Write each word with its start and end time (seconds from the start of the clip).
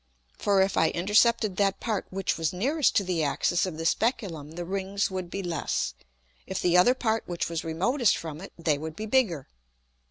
For 0.35 0.61
if 0.63 0.77
I 0.77 0.89
intercepted 0.89 1.57
that 1.57 1.79
part 1.79 2.07
which 2.09 2.35
was 2.35 2.51
nearest 2.51 2.95
to 2.95 3.03
the 3.03 3.23
Axis 3.23 3.67
of 3.67 3.77
the 3.77 3.85
Speculum 3.85 4.53
the 4.53 4.65
Rings 4.65 5.11
would 5.11 5.29
be 5.29 5.43
less, 5.43 5.93
if 6.47 6.59
the 6.59 6.75
other 6.75 6.95
part 6.95 7.27
which 7.27 7.47
was 7.47 7.63
remotest 7.63 8.17
from 8.17 8.41
it 8.41 8.51
they 8.57 8.79
would 8.79 8.95
be 8.95 9.05
bigger. 9.05 9.47